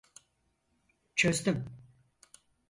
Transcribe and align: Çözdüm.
Çözdüm. 1.15 1.65